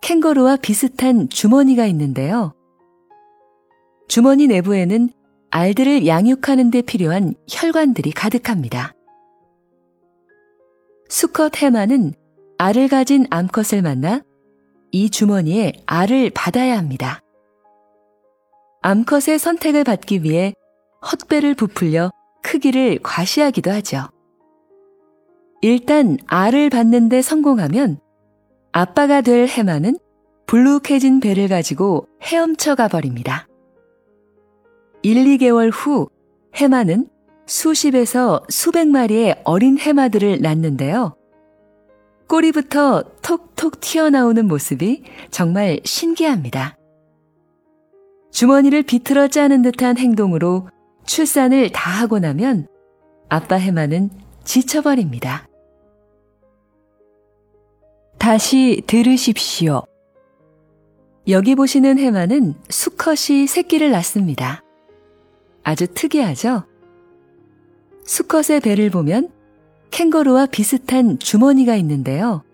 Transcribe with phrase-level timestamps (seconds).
[0.00, 2.54] 캥거루와 비슷한 주머니가 있는데요.
[4.08, 5.10] 주머니 내부에는
[5.50, 8.94] 알들을 양육하는 데 필요한 혈관들이 가득합니다.
[11.08, 12.14] 수컷 해마는
[12.58, 14.22] 알을 가진 암컷을 만나
[14.92, 17.20] 이 주머니에 알을 받아야 합니다.
[18.82, 20.54] 암컷의 선택을 받기 위해
[21.04, 22.10] 헛배를 부풀려
[22.42, 24.08] 크기를 과시하기도 하죠.
[25.62, 28.00] 일단 알을 받는데 성공하면
[28.72, 29.98] 아빠가 될 해마는
[30.46, 33.48] 불룩해진 배를 가지고 헤엄쳐 가버립니다.
[35.02, 36.08] 1, 2개월 후
[36.54, 37.08] 해마는
[37.46, 41.16] 수십에서 수백 마리의 어린 해마들을 낳는데요.
[42.28, 46.76] 꼬리부터 톡톡 튀어나오는 모습이 정말 신기합니다.
[48.30, 50.68] 주머니를 비틀어 짜는 듯한 행동으로
[51.06, 52.68] 출산을 다 하고 나면
[53.28, 54.10] 아빠 해마는
[54.44, 55.49] 지쳐버립니다.
[58.30, 59.82] 다시 들으십시오.
[61.26, 64.62] 여기 보시는 해마는 수컷이 새끼를 낳습니다.
[65.64, 66.62] 아주 특이하죠?
[68.04, 69.30] 수컷의 배를 보면
[69.90, 72.44] 캥거루와 비슷한 주머니가 있는데요.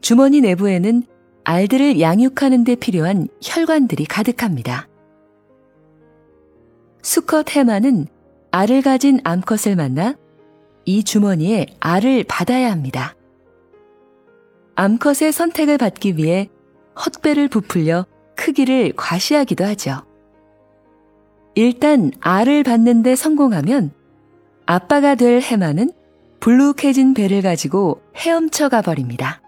[0.00, 1.04] 주머니 내부에는
[1.44, 4.88] 알들을 양육하는 데 필요한 혈관들이 가득합니다.
[7.02, 8.08] 수컷 해마는
[8.50, 10.16] 알을 가진 암컷을 만나
[10.84, 13.14] 이 주머니에 알을 받아야 합니다.
[14.76, 16.48] 암컷의 선택을 받기 위해
[16.96, 20.02] 헛배를 부풀려 크기를 과시하기도 하죠.
[21.54, 23.92] 일단 알을 받는데 성공하면
[24.66, 25.92] 아빠가 될 해마는
[26.40, 29.40] 불룩해진 배를 가지고 헤엄쳐 가버립니다.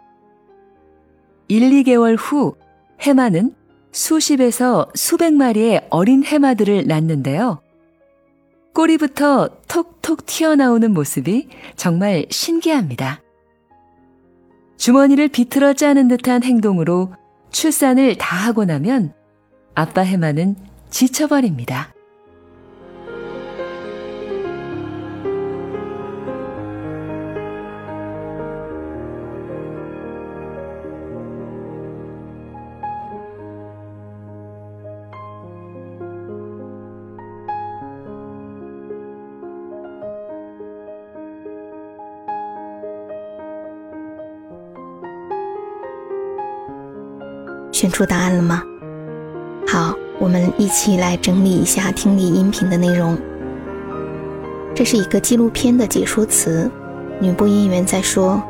[1.48, 2.54] 1, 2개월 후
[3.00, 3.54] 해마는
[3.92, 7.60] 수십에서 수백 마리의 어린 해마들을 낳는데요.
[8.74, 13.22] 꼬리부터 톡톡 튀어나오는 모습이 정말 신기합니다.
[14.86, 17.12] 주머니를 비틀어 짜는 듯한 행동으로
[17.50, 19.12] 출산을 다 하고 나면
[19.74, 20.54] 아빠 해마는
[20.90, 21.95] 지쳐버립니다.
[47.76, 48.62] 选出答案了吗？
[49.68, 53.18] 好，我们一起来整理一下听力音频的内容。
[54.74, 56.70] 这是一个纪录片的解说词，
[57.20, 58.42] 女播音员在说：“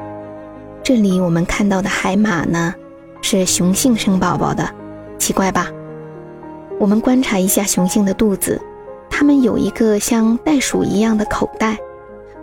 [0.81, 2.73] 这里我们看到的海马呢，
[3.21, 4.65] 是雄性生宝宝的，
[5.19, 5.67] 奇怪吧？
[6.79, 8.63] 我们观察一下雄性的肚子，
[9.11, 11.77] 它们有一个像袋鼠一样的口袋，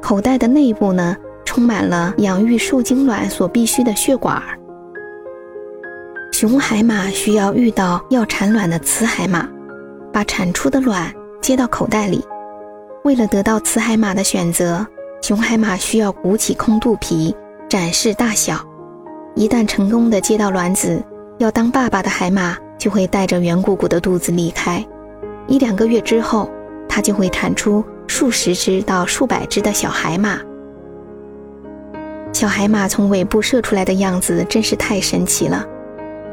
[0.01, 4.43] 口袋的内部呢，充满了养育受精卵所必需的血管。”
[6.43, 9.47] 雄海马需要遇到要产卵的雌海马，
[10.11, 11.09] 把产出的卵
[11.41, 12.21] 接到口袋里。
[13.05, 14.85] 为了得到雌海马的选择，
[15.21, 17.33] 雄海马需要鼓起空肚皮
[17.69, 18.59] 展示大小。
[19.35, 21.01] 一旦成功的接到卵子，
[21.37, 24.85] 要当爸爸的海马就会带着圆鼓鼓的肚子离开。
[25.47, 26.51] 一两个月之后，
[26.89, 30.37] 它就会产出数十只到数百只的小海马。
[32.33, 35.65] 小海马从尾部射出来的样子真是太神奇了。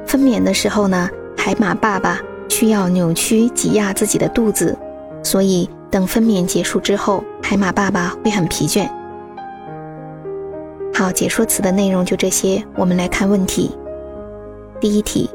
[0.10, 4.78] 分娩的时候呢，海马爸爸需要扭曲挤压自己的肚子，
[5.24, 8.88] 所以等分娩结束之后，海马爸爸会很疲倦。
[10.94, 13.76] 好，解说词的内容就这些，我们来看问题。
[14.80, 15.30] 第一题，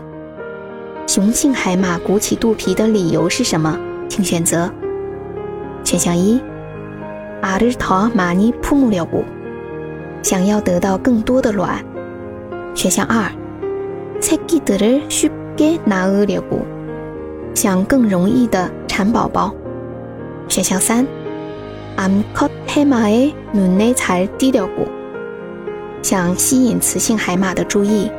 [1.05, 3.77] 雄性海马鼓起肚皮的理由是什么？
[4.09, 4.71] 请选择。
[5.83, 6.41] 选项一。
[7.41, 9.25] 알을 더 많이 품으려고
[10.21, 11.83] 想要得到更多的卵。
[12.73, 13.31] 选项二，
[14.21, 16.65] 새끼들을 쉽게 낳으려고
[17.53, 19.53] 想更容易的产宝宝。
[20.47, 21.07] 选项三，
[21.97, 24.87] 암컷 해마의 눈에 잘 띄려고
[26.01, 28.09] 想吸引雌性海马的注意。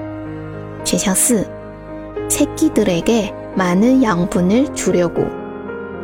[0.85, 1.47] 选项四，
[2.29, 5.25] 새끼들에게 많은 양분을 주려고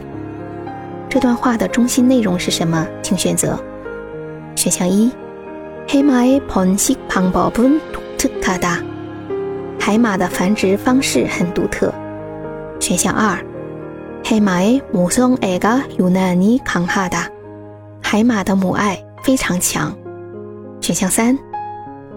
[1.10, 2.88] 这段话的中心内容是什么？
[3.02, 3.60] 请选择。
[4.56, 5.12] 选项一，
[5.88, 8.82] 해마의번식방법은독특하 다。
[9.88, 11.94] 海马的繁殖方式很独特。
[12.80, 13.38] 选项二，
[14.24, 17.28] 해마의모성애가유난히강하 다。
[18.02, 19.94] 海马的母爱非常强。
[20.82, 21.38] 选项三，